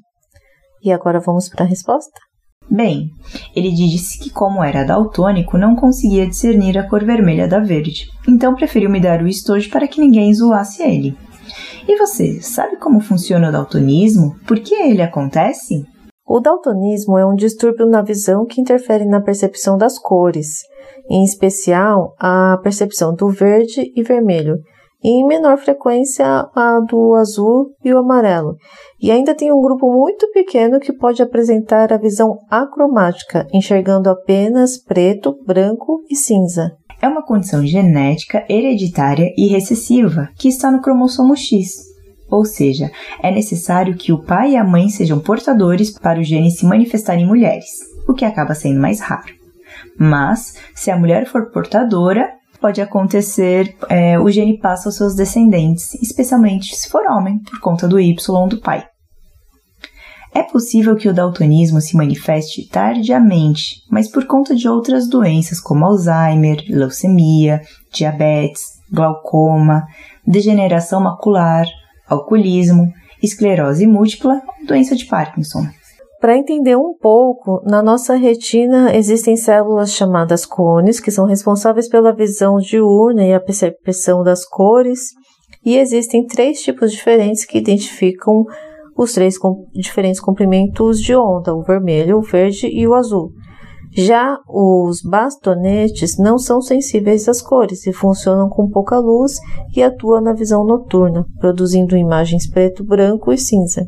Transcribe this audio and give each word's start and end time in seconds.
E 0.83 0.91
agora 0.91 1.19
vamos 1.19 1.47
para 1.47 1.63
a 1.63 1.67
resposta? 1.67 2.19
Bem, 2.67 3.11
ele 3.55 3.71
disse 3.71 4.17
que, 4.17 4.31
como 4.31 4.63
era 4.63 4.83
daltônico, 4.83 5.59
não 5.59 5.75
conseguia 5.75 6.25
discernir 6.25 6.75
a 6.79 6.89
cor 6.89 7.05
vermelha 7.05 7.47
da 7.47 7.59
verde, 7.59 8.07
então 8.27 8.55
preferiu 8.55 8.89
me 8.89 8.99
dar 8.99 9.21
o 9.21 9.27
estojo 9.27 9.69
para 9.69 9.87
que 9.87 10.01
ninguém 10.01 10.33
zoasse 10.33 10.81
ele. 10.81 11.15
E 11.87 11.97
você, 11.99 12.41
sabe 12.41 12.77
como 12.77 12.99
funciona 12.99 13.49
o 13.49 13.51
daltonismo? 13.51 14.35
Por 14.47 14.59
que 14.59 14.73
ele 14.73 15.03
acontece? 15.03 15.85
O 16.29 16.39
daltonismo 16.39 17.17
é 17.17 17.25
um 17.25 17.33
distúrbio 17.33 17.87
na 17.87 18.03
visão 18.03 18.45
que 18.45 18.61
interfere 18.61 19.03
na 19.03 19.19
percepção 19.19 19.75
das 19.75 19.97
cores, 19.97 20.59
em 21.09 21.23
especial 21.23 22.13
a 22.19 22.55
percepção 22.61 23.15
do 23.15 23.29
verde 23.29 23.91
e 23.95 24.03
vermelho, 24.03 24.59
e 25.03 25.09
em 25.09 25.25
menor 25.25 25.57
frequência 25.57 26.23
a 26.53 26.79
do 26.87 27.15
azul 27.15 27.71
e 27.83 27.91
o 27.91 27.97
amarelo. 27.97 28.57
E 29.01 29.09
ainda 29.09 29.33
tem 29.33 29.51
um 29.51 29.59
grupo 29.59 29.91
muito 29.91 30.29
pequeno 30.31 30.79
que 30.79 30.93
pode 30.93 31.23
apresentar 31.23 31.91
a 31.91 31.97
visão 31.97 32.37
acromática, 32.47 33.47
enxergando 33.51 34.07
apenas 34.07 34.77
preto, 34.77 35.35
branco 35.47 36.03
e 36.11 36.15
cinza. 36.15 36.73
É 37.01 37.07
uma 37.07 37.25
condição 37.25 37.65
genética, 37.65 38.45
hereditária 38.47 39.33
e 39.35 39.47
recessiva 39.47 40.29
que 40.37 40.47
está 40.47 40.69
no 40.69 40.79
cromossomo 40.79 41.35
X, 41.35 41.89
ou 42.29 42.45
seja, 42.45 42.91
é 43.21 43.31
necessário 43.31 43.95
que 43.95 44.11
o 44.11 44.23
pai 44.23 44.51
e 44.51 44.57
a 44.57 44.63
mãe 44.63 44.89
sejam 44.89 45.19
portadores 45.19 45.91
para 45.91 46.19
o 46.19 46.23
gene 46.23 46.51
se 46.51 46.65
manifestar 46.65 47.15
em 47.15 47.25
mulheres, 47.25 47.67
o 48.07 48.13
que 48.13 48.25
acaba 48.25 48.53
sendo 48.53 48.79
mais 48.79 48.99
raro. 48.99 49.33
Mas, 49.97 50.55
se 50.75 50.91
a 50.91 50.97
mulher 50.97 51.25
for 51.25 51.51
portadora, 51.51 52.29
pode 52.59 52.81
acontecer, 52.81 53.75
é, 53.89 54.19
o 54.19 54.29
gene 54.29 54.57
passa 54.57 54.89
aos 54.89 54.95
seus 54.95 55.15
descendentes, 55.15 55.93
especialmente 55.95 56.75
se 56.75 56.89
for 56.89 57.05
homem, 57.09 57.39
por 57.39 57.59
conta 57.59 57.87
do 57.87 57.99
Y 57.99 58.15
do 58.49 58.59
pai. 58.59 58.85
É 60.33 60.43
possível 60.43 60.95
que 60.95 61.09
o 61.09 61.13
daltonismo 61.13 61.81
se 61.81 61.97
manifeste 61.97 62.67
tardiamente, 62.69 63.83
mas 63.89 64.07
por 64.07 64.25
conta 64.27 64.55
de 64.55 64.67
outras 64.67 65.09
doenças 65.09 65.59
como 65.59 65.85
Alzheimer, 65.85 66.63
leucemia, 66.69 67.61
diabetes, 67.91 68.79
glaucoma, 68.91 69.85
degeneração 70.25 71.01
macular, 71.01 71.65
alcoolismo, 72.09 72.91
esclerose 73.21 73.85
múltipla 73.85 74.41
ou 74.59 74.67
doença 74.67 74.95
de 74.95 75.05
Parkinson. 75.05 75.65
Para 76.19 76.37
entender 76.37 76.75
um 76.75 76.93
pouco, 76.99 77.61
na 77.65 77.81
nossa 77.81 78.15
retina 78.15 78.93
existem 78.93 79.37
células 79.37 79.93
chamadas 79.93 80.45
cones, 80.45 80.99
que 80.99 81.11
são 81.11 81.25
responsáveis 81.25 81.87
pela 81.87 82.13
visão 82.13 82.57
diurna 82.57 83.25
e 83.25 83.33
a 83.33 83.39
percepção 83.39 84.21
das 84.21 84.45
cores, 84.45 85.11
e 85.65 85.77
existem 85.77 86.25
três 86.25 86.61
tipos 86.61 86.91
diferentes 86.91 87.45
que 87.45 87.57
identificam 87.57 88.43
os 88.97 89.13
três 89.13 89.37
com 89.37 89.65
diferentes 89.73 90.19
comprimentos 90.19 90.99
de 90.99 91.15
onda, 91.15 91.55
o 91.55 91.63
vermelho, 91.63 92.17
o 92.17 92.21
verde 92.21 92.67
e 92.67 92.85
o 92.85 92.93
azul. 92.93 93.31
Já 93.95 94.37
os 94.47 95.01
bastonetes 95.01 96.17
não 96.17 96.37
são 96.37 96.61
sensíveis 96.61 97.27
às 97.27 97.41
cores 97.41 97.87
e 97.87 97.93
funcionam 97.93 98.47
com 98.47 98.69
pouca 98.69 98.97
luz 98.99 99.39
e 99.75 99.81
atuam 99.81 100.21
na 100.21 100.33
visão 100.33 100.63
noturna, 100.63 101.25
produzindo 101.39 101.97
imagens 101.97 102.49
preto, 102.49 102.83
branco 102.83 103.33
e 103.33 103.37
cinza. 103.37 103.85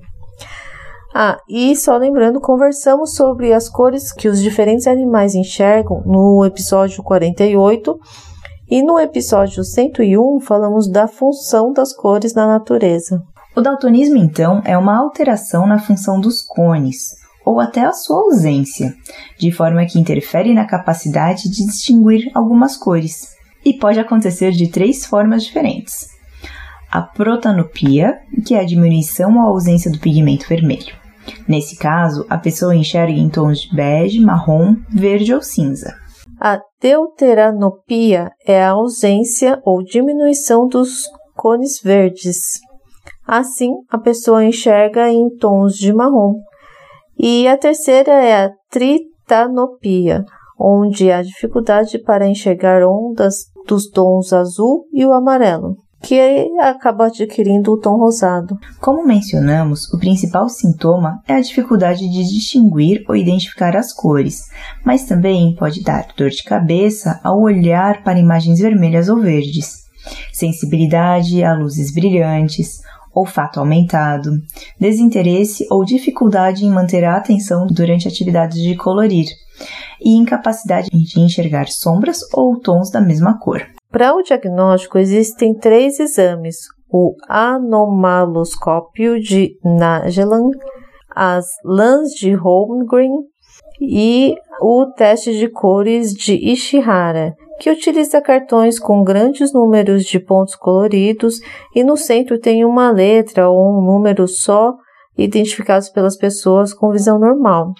Ah, 1.13 1.37
e 1.47 1.75
só 1.75 1.97
lembrando, 1.97 2.39
conversamos 2.39 3.15
sobre 3.15 3.53
as 3.53 3.67
cores 3.67 4.13
que 4.13 4.29
os 4.29 4.41
diferentes 4.41 4.87
animais 4.87 5.35
enxergam 5.35 6.01
no 6.05 6.45
episódio 6.45 7.03
48 7.03 7.99
e 8.69 8.81
no 8.81 8.97
episódio 8.97 9.63
101 9.63 10.39
falamos 10.39 10.89
da 10.89 11.07
função 11.07 11.73
das 11.73 11.93
cores 11.93 12.33
na 12.33 12.47
natureza. 12.47 13.21
O 13.53 13.59
daltonismo, 13.59 14.15
então, 14.15 14.61
é 14.63 14.77
uma 14.77 14.97
alteração 14.97 15.67
na 15.67 15.77
função 15.77 16.21
dos 16.21 16.41
cones, 16.41 17.20
ou 17.45 17.59
até 17.59 17.81
a 17.81 17.91
sua 17.91 18.17
ausência, 18.17 18.93
de 19.37 19.51
forma 19.51 19.85
que 19.85 19.99
interfere 19.99 20.53
na 20.53 20.65
capacidade 20.65 21.49
de 21.49 21.65
distinguir 21.65 22.29
algumas 22.33 22.77
cores, 22.77 23.35
e 23.63 23.73
pode 23.73 23.99
acontecer 23.99 24.51
de 24.51 24.69
três 24.69 25.05
formas 25.05 25.43
diferentes. 25.43 26.07
A 26.91 27.01
protanopia, 27.01 28.19
que 28.45 28.53
é 28.53 28.59
a 28.59 28.65
diminuição 28.65 29.35
ou 29.35 29.47
ausência 29.47 29.91
do 29.91 29.99
pigmento 29.99 30.47
vermelho. 30.47 30.95
Nesse 31.47 31.77
caso, 31.77 32.25
a 32.29 32.37
pessoa 32.37 32.75
enxerga 32.75 33.13
em 33.13 33.29
tons 33.29 33.61
de 33.61 33.75
bege, 33.75 34.19
marrom, 34.19 34.75
verde 34.89 35.33
ou 35.33 35.41
cinza. 35.41 35.93
A 36.39 36.59
deuteranopia 36.81 38.31
é 38.45 38.63
a 38.63 38.71
ausência 38.71 39.61
ou 39.63 39.83
diminuição 39.83 40.67
dos 40.67 41.03
cones 41.35 41.79
verdes. 41.81 42.59
Assim, 43.27 43.69
a 43.89 43.97
pessoa 43.97 44.43
enxerga 44.43 45.09
em 45.09 45.29
tons 45.37 45.75
de 45.75 45.93
marrom, 45.93 46.33
e 47.17 47.47
a 47.47 47.57
terceira 47.57 48.11
é 48.11 48.45
a 48.45 48.51
tritanopia, 48.69 50.25
onde 50.59 51.11
há 51.11 51.21
dificuldade 51.21 51.99
para 51.99 52.27
enxergar 52.27 52.83
ondas 52.83 53.51
dos 53.67 53.89
tons 53.89 54.33
azul 54.33 54.85
e 54.93 55.05
o 55.05 55.13
amarelo, 55.13 55.77
que 56.01 56.19
acaba 56.59 57.07
adquirindo 57.07 57.71
o 57.71 57.79
tom 57.79 57.97
rosado. 57.97 58.57
Como 58.79 59.05
mencionamos, 59.05 59.91
o 59.93 59.99
principal 59.99 60.49
sintoma 60.49 61.21
é 61.27 61.33
a 61.33 61.41
dificuldade 61.41 62.09
de 62.09 62.23
distinguir 62.23 63.03
ou 63.07 63.15
identificar 63.15 63.75
as 63.75 63.93
cores, 63.93 64.49
mas 64.83 65.05
também 65.05 65.55
pode 65.55 65.83
dar 65.83 66.07
dor 66.17 66.29
de 66.29 66.43
cabeça 66.43 67.19
ao 67.23 67.41
olhar 67.41 68.03
para 68.03 68.19
imagens 68.19 68.59
vermelhas 68.59 69.09
ou 69.09 69.19
verdes, 69.19 69.81
sensibilidade 70.33 71.43
a 71.43 71.53
luzes 71.53 71.93
brilhantes, 71.93 72.81
olfato 73.13 73.59
aumentado, 73.59 74.31
desinteresse 74.79 75.65
ou 75.69 75.83
dificuldade 75.83 76.65
em 76.65 76.69
manter 76.69 77.03
a 77.03 77.17
atenção 77.17 77.67
durante 77.67 78.07
atividades 78.07 78.61
de 78.61 78.75
colorir 78.75 79.27
e 79.99 80.17
incapacidade 80.17 80.89
de 80.89 81.19
enxergar 81.19 81.67
sombras 81.67 82.19
ou 82.33 82.59
tons 82.59 82.89
da 82.89 83.01
mesma 83.01 83.37
cor. 83.39 83.61
Para 83.91 84.15
o 84.15 84.23
diagnóstico, 84.23 84.97
existem 84.97 85.53
três 85.53 85.99
exames: 85.99 86.57
o 86.89 87.13
anomaloscópio 87.27 89.19
de 89.19 89.57
Nagelman, 89.63 90.49
as 91.13 91.45
lãs 91.63 92.09
de 92.11 92.33
Holmgren 92.33 93.11
e 93.81 94.35
o 94.61 94.85
teste 94.95 95.37
de 95.37 95.49
cores 95.49 96.13
de 96.13 96.33
Ishihara, 96.33 97.35
que 97.61 97.69
utiliza 97.69 98.19
cartões 98.19 98.79
com 98.79 99.03
grandes 99.03 99.53
números 99.53 100.03
de 100.03 100.19
pontos 100.19 100.55
coloridos 100.55 101.35
e 101.75 101.83
no 101.83 101.95
centro 101.95 102.39
tem 102.39 102.65
uma 102.65 102.89
letra 102.89 103.47
ou 103.49 103.77
um 103.77 103.85
número 103.85 104.27
só 104.27 104.73
identificados 105.15 105.87
pelas 105.87 106.17
pessoas 106.17 106.73
com 106.73 106.89
visão 106.89 107.19
normal. 107.19 107.75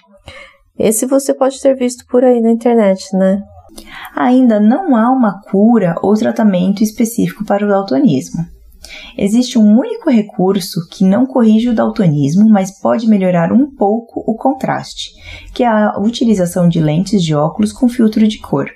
Esse 0.78 1.04
você 1.04 1.34
pode 1.34 1.60
ter 1.60 1.74
visto 1.74 2.06
por 2.06 2.22
aí 2.22 2.40
na 2.40 2.52
internet, 2.52 3.08
né? 3.16 3.42
Ainda 4.14 4.60
não 4.60 4.94
há 4.94 5.10
uma 5.10 5.40
cura 5.50 5.96
ou 6.00 6.14
tratamento 6.14 6.84
específico 6.84 7.44
para 7.44 7.66
o 7.66 7.68
daltonismo. 7.68 8.40
Existe 9.18 9.58
um 9.58 9.76
único 9.76 10.08
recurso 10.10 10.78
que 10.92 11.04
não 11.04 11.26
corrige 11.26 11.70
o 11.70 11.74
daltonismo, 11.74 12.48
mas 12.48 12.78
pode 12.78 13.08
melhorar 13.08 13.52
um 13.52 13.68
pouco 13.74 14.22
o 14.24 14.36
contraste, 14.36 15.10
que 15.52 15.64
é 15.64 15.66
a 15.66 15.98
utilização 15.98 16.68
de 16.68 16.80
lentes 16.80 17.20
de 17.20 17.34
óculos 17.34 17.72
com 17.72 17.88
filtro 17.88 18.28
de 18.28 18.38
cor. 18.38 18.70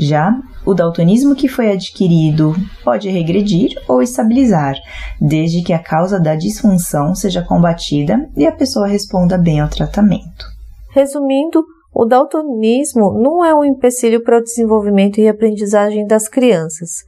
Já 0.00 0.34
o 0.64 0.72
daltonismo 0.72 1.34
que 1.34 1.46
foi 1.46 1.70
adquirido 1.70 2.54
pode 2.82 3.10
regredir 3.10 3.74
ou 3.86 4.00
estabilizar, 4.00 4.74
desde 5.20 5.62
que 5.62 5.74
a 5.74 5.78
causa 5.78 6.18
da 6.18 6.34
disfunção 6.34 7.14
seja 7.14 7.42
combatida 7.42 8.26
e 8.34 8.46
a 8.46 8.52
pessoa 8.52 8.86
responda 8.86 9.36
bem 9.36 9.60
ao 9.60 9.68
tratamento. 9.68 10.46
Resumindo, 10.88 11.62
o 11.92 12.06
daltonismo 12.06 13.12
não 13.12 13.44
é 13.44 13.54
um 13.54 13.62
empecilho 13.62 14.24
para 14.24 14.38
o 14.38 14.42
desenvolvimento 14.42 15.20
e 15.20 15.28
aprendizagem 15.28 16.06
das 16.06 16.28
crianças. 16.28 17.04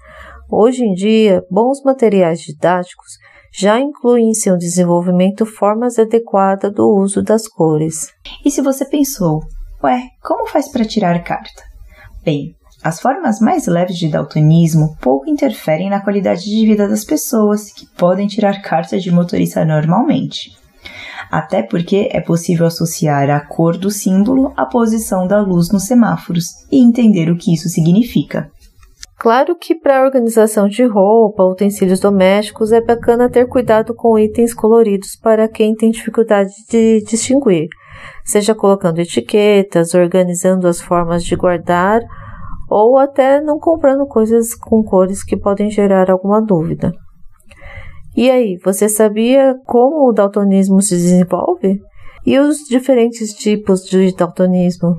Hoje 0.51 0.85
em 0.85 0.93
dia, 0.93 1.43
bons 1.51 1.83
materiais 1.83 2.41
didáticos 2.41 3.17
já 3.55 3.81
incluem 3.81 4.29
em 4.29 4.35
seu 4.35 4.59
desenvolvimento 4.59 5.47
formas 5.47 5.99
adequadas 5.99 6.71
do 6.75 6.87
uso 6.87 7.23
das 7.23 7.49
cores. 7.49 8.13
E 8.45 8.51
se 8.51 8.61
você 8.61 8.85
pensou, 8.85 9.41
ué, 9.83 10.09
como 10.23 10.47
faz 10.47 10.71
para 10.71 10.85
tirar 10.85 11.23
carta? 11.25 11.63
Bem, 12.23 12.55
As 12.83 13.01
formas 13.01 13.39
mais 13.39 13.69
leves 13.69 13.97
de 13.97 14.09
daltonismo 14.09 14.97
pouco 15.01 15.31
interferem 15.31 15.89
na 15.89 16.01
qualidade 16.01 16.45
de 16.45 16.67
vida 16.67 16.89
das 16.89 17.05
pessoas 17.05 17.71
que 17.71 17.87
podem 17.97 18.27
tirar 18.27 18.61
carta 18.61 18.99
de 18.99 19.13
motorista 19.13 19.65
normalmente. 19.65 20.51
Até 21.31 21.63
porque 21.63 22.09
é 22.11 22.21
possível 22.21 22.67
associar 22.67 23.31
a 23.31 23.41
cor 23.41 23.77
do 23.77 23.89
símbolo 23.89 24.53
à 24.57 24.67
posição 24.67 25.29
da 25.29 25.41
luz 25.41 25.71
nos 25.71 25.85
semáforos 25.85 26.47
e 26.73 26.83
entender 26.83 27.31
o 27.31 27.37
que 27.37 27.55
isso 27.55 27.69
significa. 27.69 28.51
Claro 29.17 29.55
que 29.55 29.77
para 29.77 30.01
a 30.01 30.05
organização 30.05 30.67
de 30.67 30.85
roupa, 30.85 31.45
utensílios 31.45 32.01
domésticos, 32.01 32.73
é 32.73 32.81
bacana 32.81 33.31
ter 33.31 33.47
cuidado 33.47 33.95
com 33.95 34.19
itens 34.19 34.53
coloridos 34.53 35.15
para 35.15 35.47
quem 35.47 35.77
tem 35.77 35.93
dificuldade 35.93 36.51
de 36.69 37.05
distinguir, 37.05 37.69
seja 38.25 38.53
colocando 38.53 38.99
etiquetas, 38.99 39.95
organizando 39.95 40.67
as 40.67 40.81
formas 40.81 41.23
de 41.23 41.37
guardar 41.37 42.01
ou 42.73 42.97
até 42.97 43.39
não 43.41 43.59
comprando 43.59 44.07
coisas 44.07 44.55
com 44.55 44.83
cores 44.83 45.23
que 45.23 45.37
podem 45.37 45.71
gerar 45.71 46.11
alguma 46.11 46.41
dúvida. 46.41 46.91
E 48.17 48.31
aí, 48.31 48.57
você 48.65 48.89
sabia 48.89 49.55
como 49.67 50.09
o 50.09 50.13
daltonismo 50.13 50.81
se 50.81 50.95
desenvolve? 50.95 51.81
E 52.25 52.39
os 52.39 52.59
diferentes 52.69 53.35
tipos 53.35 53.83
de 53.83 54.15
daltonismo? 54.15 54.95